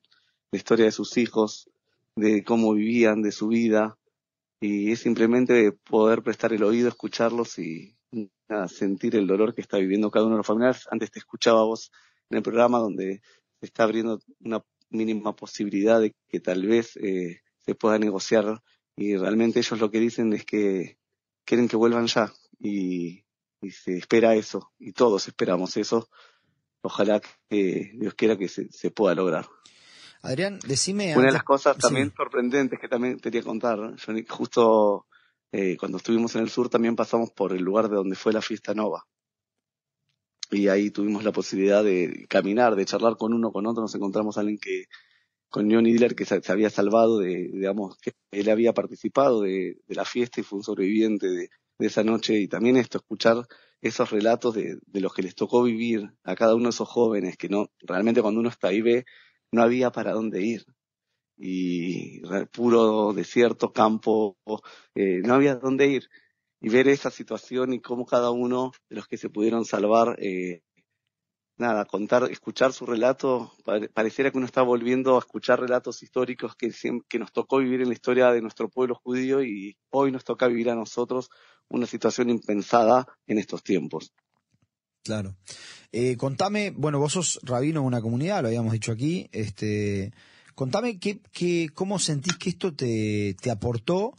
la 0.51 0.57
historia 0.57 0.85
de 0.85 0.91
sus 0.91 1.17
hijos, 1.17 1.69
de 2.15 2.43
cómo 2.43 2.73
vivían, 2.73 3.21
de 3.21 3.31
su 3.31 3.47
vida, 3.47 3.97
y 4.59 4.91
es 4.91 4.99
simplemente 4.99 5.71
poder 5.71 6.23
prestar 6.23 6.53
el 6.53 6.63
oído, 6.63 6.87
escucharlos 6.87 7.59
y 7.59 7.95
sentir 8.67 9.15
el 9.15 9.27
dolor 9.27 9.53
que 9.53 9.61
está 9.61 9.77
viviendo 9.77 10.11
cada 10.11 10.25
uno 10.25 10.35
de 10.35 10.39
los 10.39 10.47
familiares. 10.47 10.87
Antes 10.89 11.11
te 11.11 11.19
escuchaba 11.19 11.63
vos 11.63 11.91
en 12.29 12.37
el 12.37 12.43
programa 12.43 12.79
donde 12.79 13.21
se 13.59 13.65
está 13.65 13.83
abriendo 13.83 14.19
una 14.39 14.63
mínima 14.95 15.35
posibilidad 15.35 15.99
de 15.99 16.13
que 16.27 16.39
tal 16.39 16.65
vez 16.65 16.97
eh, 16.97 17.41
se 17.57 17.75
pueda 17.75 17.99
negociar 17.99 18.61
y 18.95 19.15
realmente 19.15 19.59
ellos 19.59 19.79
lo 19.79 19.91
que 19.91 19.99
dicen 19.99 20.33
es 20.33 20.45
que 20.45 20.97
quieren 21.45 21.67
que 21.67 21.75
vuelvan 21.75 22.07
ya 22.07 22.31
y, 22.59 23.23
y 23.61 23.71
se 23.71 23.97
espera 23.97 24.35
eso 24.35 24.71
y 24.79 24.93
todos 24.93 25.27
esperamos 25.27 25.77
eso. 25.77 26.09
Ojalá 26.81 27.21
que 27.49 27.91
Dios 27.95 28.13
quiera 28.13 28.37
que 28.37 28.47
se, 28.47 28.71
se 28.71 28.91
pueda 28.91 29.15
lograr. 29.15 29.47
Adrián, 30.21 30.59
decime. 30.65 31.15
Una 31.15 31.27
de 31.27 31.33
las 31.33 31.43
cosas 31.43 31.77
también 31.77 32.09
sí. 32.09 32.13
sorprendentes 32.15 32.79
que 32.79 32.87
también 32.87 33.19
quería 33.19 33.43
contar, 33.43 33.95
yo 33.95 34.13
justo 34.29 35.07
eh, 35.51 35.77
cuando 35.77 35.97
estuvimos 35.97 36.35
en 36.35 36.41
el 36.41 36.49
sur 36.49 36.67
también 36.67 36.95
pasamos 36.95 37.31
por 37.31 37.53
el 37.53 37.63
lugar 37.63 37.89
de 37.89 37.95
donde 37.95 38.15
fue 38.15 38.33
la 38.33 38.41
fiesta 38.41 38.73
nova. 38.73 39.05
Y 40.51 40.67
ahí 40.67 40.91
tuvimos 40.91 41.23
la 41.23 41.31
posibilidad 41.31 41.83
de 41.83 42.25
caminar, 42.29 42.75
de 42.75 42.85
charlar 42.85 43.17
con 43.17 43.33
uno, 43.33 43.51
con 43.51 43.65
otro, 43.65 43.81
nos 43.81 43.95
encontramos 43.95 44.37
a 44.37 44.41
alguien 44.41 44.59
que, 44.59 44.85
con 45.49 45.71
Johnny 45.71 45.93
Diller, 45.93 46.15
que 46.15 46.25
se, 46.25 46.41
había 46.51 46.69
salvado 46.69 47.19
de, 47.19 47.49
digamos, 47.51 47.97
que 47.97 48.13
él 48.31 48.49
había 48.49 48.73
participado 48.73 49.41
de, 49.41 49.77
la 49.87 50.05
fiesta 50.05 50.41
y 50.41 50.43
fue 50.43 50.57
un 50.57 50.63
sobreviviente 50.63 51.27
de, 51.27 51.49
de, 51.79 51.87
esa 51.87 52.03
noche. 52.03 52.39
Y 52.39 52.47
también 52.47 52.77
esto, 52.77 52.97
escuchar 52.99 53.45
esos 53.81 54.11
relatos 54.11 54.55
de, 54.55 54.79
de 54.85 55.01
los 55.01 55.13
que 55.13 55.23
les 55.23 55.35
tocó 55.35 55.63
vivir 55.63 56.11
a 56.23 56.35
cada 56.35 56.55
uno 56.55 56.65
de 56.65 56.69
esos 56.71 56.89
jóvenes, 56.89 57.37
que 57.37 57.49
no, 57.49 57.69
realmente 57.79 58.21
cuando 58.21 58.39
uno 58.39 58.49
está 58.49 58.69
ahí 58.69 58.81
ve, 58.81 59.05
no 59.51 59.63
había 59.63 59.91
para 59.91 60.11
dónde 60.11 60.41
ir. 60.41 60.65
Y 61.37 62.21
puro 62.51 63.13
desierto, 63.13 63.73
campo, 63.73 64.37
eh, 64.95 65.21
no 65.23 65.33
había 65.33 65.55
dónde 65.55 65.87
ir. 65.87 66.09
Y 66.61 66.69
ver 66.69 66.87
esa 66.87 67.11
situación 67.11 67.73
y 67.73 67.81
cómo 67.81 68.05
cada 68.05 68.31
uno 68.31 68.71
de 68.89 68.95
los 68.95 69.07
que 69.07 69.17
se 69.17 69.29
pudieron 69.29 69.65
salvar, 69.65 70.17
eh, 70.19 70.61
nada, 71.57 71.85
contar, 71.85 72.29
escuchar 72.31 72.73
su 72.73 72.85
relato, 72.85 73.51
pareciera 73.93 74.31
que 74.31 74.37
uno 74.37 74.45
está 74.45 74.61
volviendo 74.61 75.15
a 75.15 75.19
escuchar 75.19 75.59
relatos 75.59 76.03
históricos 76.03 76.55
que, 76.55 76.71
que 77.07 77.19
nos 77.19 77.31
tocó 77.31 77.57
vivir 77.57 77.81
en 77.81 77.89
la 77.89 77.93
historia 77.93 78.31
de 78.31 78.41
nuestro 78.41 78.69
pueblo 78.69 78.95
judío 78.95 79.43
y 79.43 79.77
hoy 79.89 80.11
nos 80.11 80.23
toca 80.23 80.47
vivir 80.47 80.69
a 80.69 80.75
nosotros 80.75 81.29
una 81.69 81.85
situación 81.85 82.29
impensada 82.29 83.07
en 83.27 83.37
estos 83.37 83.63
tiempos. 83.63 84.13
Claro. 85.03 85.35
Eh, 85.91 86.17
contame, 86.17 86.71
bueno, 86.71 86.99
vos 86.99 87.13
sos 87.13 87.39
rabino 87.43 87.81
de 87.81 87.87
una 87.87 88.01
comunidad, 88.01 88.41
lo 88.41 88.47
habíamos 88.47 88.73
dicho 88.73 88.91
aquí, 88.91 89.29
este, 89.31 90.11
contame 90.55 90.99
qué, 90.99 91.21
qué, 91.31 91.69
cómo 91.73 91.99
sentís 91.99 92.37
que 92.37 92.49
esto 92.49 92.73
te, 92.73 93.35
te 93.39 93.51
aportó 93.51 94.15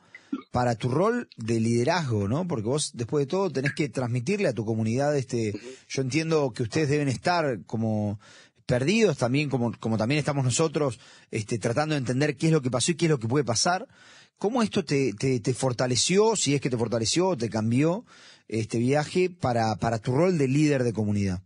para 0.50 0.74
tu 0.74 0.88
rol 0.88 1.28
de 1.36 1.60
liderazgo, 1.60 2.28
¿no? 2.28 2.46
Porque 2.48 2.66
vos, 2.66 2.92
después 2.94 3.26
de 3.26 3.30
todo, 3.30 3.50
tenés 3.50 3.74
que 3.74 3.88
transmitirle 3.88 4.48
a 4.48 4.54
tu 4.54 4.64
comunidad, 4.64 5.16
este, 5.16 5.52
yo 5.88 6.02
entiendo 6.02 6.52
que 6.52 6.62
ustedes 6.62 6.88
deben 6.88 7.08
estar 7.08 7.64
como 7.66 8.18
perdidos 8.66 9.18
también, 9.18 9.48
como, 9.48 9.72
como 9.78 9.96
también 9.96 10.18
estamos 10.18 10.44
nosotros, 10.44 10.98
este, 11.30 11.58
tratando 11.58 11.94
de 11.94 12.00
entender 12.00 12.36
qué 12.36 12.46
es 12.46 12.52
lo 12.52 12.62
que 12.62 12.70
pasó 12.70 12.92
y 12.92 12.96
qué 12.96 13.06
es 13.06 13.10
lo 13.10 13.20
que 13.20 13.28
puede 13.28 13.44
pasar. 13.44 13.86
¿Cómo 14.38 14.62
esto 14.62 14.84
te, 14.84 15.12
te, 15.14 15.40
te 15.40 15.54
fortaleció, 15.54 16.36
si 16.36 16.54
es 16.54 16.60
que 16.60 16.68
te 16.68 16.76
fortaleció, 16.76 17.36
te 17.36 17.48
cambió 17.48 18.04
este 18.48 18.78
viaje 18.78 19.30
para, 19.30 19.76
para 19.76 19.98
tu 19.98 20.12
rol 20.12 20.36
de 20.36 20.48
líder 20.48 20.84
de 20.84 20.92
comunidad? 20.92 21.42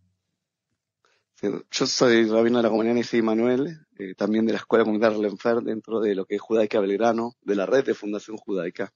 Yo 1.42 1.86
soy 1.86 2.26
rabino 2.26 2.58
de 2.58 2.64
la 2.64 2.68
comunidad 2.68 2.94
Nisei 2.94 3.22
Manuel, 3.22 3.86
eh, 3.98 4.14
también 4.14 4.44
de 4.44 4.52
la 4.52 4.58
Escuela 4.58 4.84
Comunitaria 4.84 5.16
Lenfer, 5.16 5.62
dentro 5.62 5.98
de 5.98 6.14
lo 6.14 6.26
que 6.26 6.34
es 6.34 6.40
Judaica 6.40 6.80
Belgrano, 6.80 7.34
de 7.40 7.54
la 7.54 7.64
red 7.64 7.82
de 7.82 7.94
Fundación 7.94 8.36
Judaica. 8.36 8.92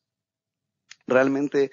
Realmente, 1.07 1.71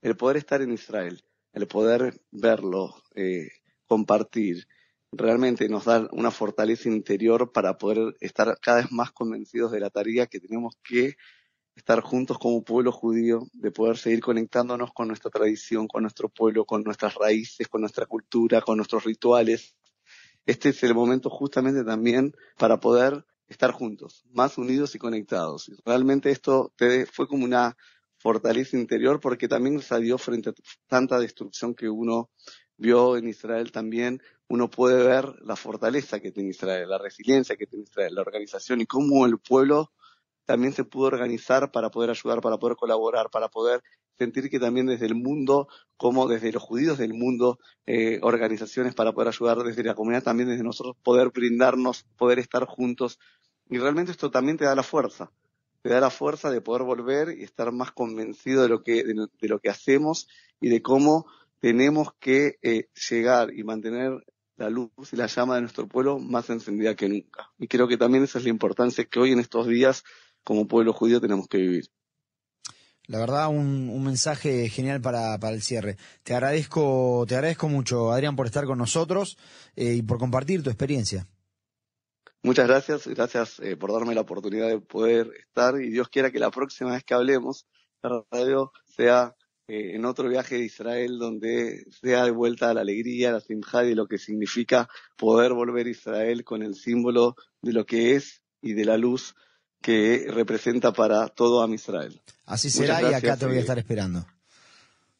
el 0.00 0.16
poder 0.16 0.38
estar 0.38 0.62
en 0.62 0.72
Israel, 0.72 1.22
el 1.52 1.66
poder 1.66 2.22
verlo, 2.30 3.02
eh, 3.14 3.50
compartir, 3.86 4.66
realmente 5.12 5.68
nos 5.68 5.84
da 5.84 6.08
una 6.12 6.30
fortaleza 6.30 6.88
interior 6.88 7.52
para 7.52 7.76
poder 7.76 8.16
estar 8.20 8.58
cada 8.62 8.78
vez 8.78 8.92
más 8.92 9.12
convencidos 9.12 9.72
de 9.72 9.80
la 9.80 9.90
tarea 9.90 10.26
que 10.26 10.40
tenemos 10.40 10.78
que 10.82 11.16
estar 11.76 12.00
juntos 12.00 12.38
como 12.38 12.64
pueblo 12.64 12.92
judío, 12.92 13.46
de 13.52 13.70
poder 13.70 13.98
seguir 13.98 14.20
conectándonos 14.20 14.90
con 14.94 15.08
nuestra 15.08 15.30
tradición, 15.30 15.86
con 15.86 16.00
nuestro 16.00 16.30
pueblo, 16.30 16.64
con 16.64 16.82
nuestras 16.82 17.14
raíces, 17.14 17.68
con 17.68 17.82
nuestra 17.82 18.06
cultura, 18.06 18.62
con 18.62 18.78
nuestros 18.78 19.04
rituales. 19.04 19.76
Este 20.46 20.70
es 20.70 20.82
el 20.82 20.94
momento 20.94 21.30
justamente 21.30 21.84
también 21.84 22.34
para 22.58 22.78
poder 22.78 23.24
estar 23.48 23.72
juntos, 23.72 24.24
más 24.30 24.58
unidos 24.58 24.94
y 24.94 24.98
conectados. 24.98 25.70
Realmente 25.84 26.30
esto 26.30 26.72
te 26.76 27.06
fue 27.06 27.26
como 27.28 27.44
una 27.44 27.76
fortaleza 28.18 28.76
interior 28.76 29.20
porque 29.20 29.48
también 29.48 29.80
salió 29.80 30.18
frente 30.18 30.50
a 30.50 30.54
tanta 30.86 31.18
destrucción 31.18 31.74
que 31.74 31.88
uno 31.88 32.30
vio 32.76 33.16
en 33.16 33.28
Israel 33.28 33.70
también, 33.70 34.20
uno 34.48 34.68
puede 34.68 35.02
ver 35.06 35.26
la 35.42 35.56
fortaleza 35.56 36.20
que 36.20 36.32
tiene 36.32 36.50
Israel, 36.50 36.88
la 36.88 36.98
resiliencia 36.98 37.56
que 37.56 37.66
tiene 37.66 37.84
Israel, 37.84 38.14
la 38.14 38.22
organización 38.22 38.80
y 38.80 38.86
cómo 38.86 39.26
el 39.26 39.38
pueblo 39.38 39.92
también 40.44 40.72
se 40.72 40.84
pudo 40.84 41.06
organizar 41.06 41.70
para 41.70 41.90
poder 41.90 42.10
ayudar, 42.10 42.40
para 42.40 42.58
poder 42.58 42.76
colaborar, 42.76 43.30
para 43.30 43.48
poder 43.48 43.82
sentir 44.18 44.50
que 44.50 44.58
también 44.58 44.86
desde 44.86 45.06
el 45.06 45.14
mundo, 45.14 45.68
como 45.96 46.28
desde 46.28 46.52
los 46.52 46.62
judíos 46.62 46.98
del 46.98 47.14
mundo, 47.14 47.58
eh, 47.86 48.18
organizaciones 48.22 48.94
para 48.94 49.12
poder 49.12 49.28
ayudar 49.28 49.58
desde 49.58 49.82
la 49.82 49.94
comunidad, 49.94 50.22
también 50.22 50.48
desde 50.48 50.64
nosotros 50.64 50.96
poder 51.02 51.30
brindarnos, 51.30 52.04
poder 52.16 52.38
estar 52.38 52.64
juntos. 52.66 53.18
Y 53.68 53.78
realmente 53.78 54.12
esto 54.12 54.30
también 54.30 54.56
te 54.56 54.64
da 54.64 54.74
la 54.74 54.82
fuerza, 54.82 55.30
te 55.82 55.90
da 55.90 56.00
la 56.00 56.10
fuerza 56.10 56.50
de 56.50 56.60
poder 56.60 56.82
volver 56.82 57.36
y 57.38 57.42
estar 57.42 57.72
más 57.72 57.92
convencido 57.92 58.62
de 58.62 58.68
lo 58.68 58.82
que, 58.82 59.04
de, 59.04 59.14
de 59.40 59.48
lo 59.48 59.58
que 59.58 59.70
hacemos 59.70 60.28
y 60.60 60.68
de 60.68 60.82
cómo 60.82 61.26
tenemos 61.60 62.12
que 62.20 62.58
eh, 62.62 62.88
llegar 63.08 63.52
y 63.54 63.64
mantener 63.64 64.22
la 64.56 64.70
luz 64.70 64.90
y 65.12 65.16
la 65.16 65.26
llama 65.26 65.56
de 65.56 65.62
nuestro 65.62 65.88
pueblo 65.88 66.18
más 66.18 66.48
encendida 66.50 66.94
que 66.94 67.08
nunca. 67.08 67.50
Y 67.58 67.68
creo 67.68 67.88
que 67.88 67.96
también 67.96 68.24
esa 68.24 68.38
es 68.38 68.44
la 68.44 68.50
importancia 68.50 69.04
que 69.04 69.18
hoy 69.18 69.32
en 69.32 69.40
estos 69.40 69.66
días 69.66 70.04
como 70.44 70.68
pueblo 70.68 70.92
judío 70.92 71.20
tenemos 71.20 71.48
que 71.48 71.58
vivir. 71.58 71.90
La 73.06 73.18
verdad, 73.18 73.48
un, 73.48 73.90
un 73.90 74.02
mensaje 74.02 74.68
genial 74.70 75.00
para, 75.00 75.34
el 75.34 75.62
cierre. 75.62 75.96
Te 76.22 76.34
agradezco, 76.34 77.24
te 77.28 77.34
agradezco 77.34 77.68
mucho, 77.68 78.12
Adrián, 78.12 78.34
por 78.34 78.46
estar 78.46 78.64
con 78.64 78.78
nosotros 78.78 79.36
eh, 79.76 79.94
y 79.94 80.02
por 80.02 80.18
compartir 80.18 80.62
tu 80.62 80.70
experiencia. 80.70 81.26
Muchas 82.42 82.66
gracias, 82.66 83.06
gracias 83.06 83.60
eh, 83.60 83.76
por 83.76 83.92
darme 83.92 84.14
la 84.14 84.22
oportunidad 84.22 84.68
de 84.68 84.78
poder 84.78 85.30
estar 85.38 85.80
y 85.80 85.90
Dios 85.90 86.08
quiera 86.08 86.30
que 86.30 86.38
la 86.38 86.50
próxima 86.50 86.92
vez 86.92 87.04
que 87.04 87.14
hablemos, 87.14 87.66
la 88.02 88.22
radio 88.30 88.72
sea 88.84 89.34
eh, 89.66 89.92
en 89.94 90.04
otro 90.04 90.28
viaje 90.28 90.56
de 90.56 90.64
Israel 90.64 91.18
donde 91.18 91.86
sea 91.90 92.24
de 92.24 92.30
vuelta 92.30 92.74
la 92.74 92.82
alegría, 92.82 93.32
la 93.32 93.40
simjad 93.40 93.84
y 93.84 93.94
lo 93.94 94.06
que 94.06 94.18
significa 94.18 94.88
poder 95.16 95.54
volver 95.54 95.86
a 95.86 95.90
Israel 95.90 96.44
con 96.44 96.62
el 96.62 96.74
símbolo 96.74 97.34
de 97.62 97.72
lo 97.72 97.86
que 97.86 98.14
es 98.14 98.42
y 98.60 98.74
de 98.74 98.84
la 98.84 98.98
luz 98.98 99.34
que 99.84 100.26
representa 100.30 100.94
para 100.94 101.28
todo 101.28 101.62
a 101.62 101.68
Israel. 101.68 102.18
Así 102.46 102.70
será 102.70 103.02
y 103.02 103.12
acá 103.12 103.36
te 103.36 103.44
voy 103.44 103.58
a 103.58 103.60
estar 103.60 103.78
esperando. 103.78 104.24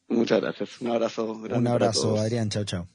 Muchas 0.07 0.41
gracias. 0.41 0.81
Un 0.81 0.89
abrazo. 0.89 1.33
Un 1.33 1.67
abrazo, 1.67 2.17
Adrián. 2.17 2.49
Chao, 2.49 2.63
chao. 2.63 2.94